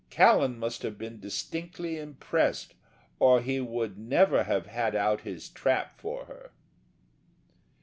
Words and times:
Callan 0.09 0.57
must 0.57 0.81
have 0.81 0.97
been 0.97 1.19
distinctly 1.19 1.99
impressed 1.99 2.73
or 3.19 3.39
he 3.39 3.59
would 3.59 3.99
never 3.99 4.45
have 4.45 4.65
had 4.65 4.95
out 4.95 5.21
his 5.21 5.47
trap 5.47 5.95
for 5.99 6.25
her. 6.25 6.53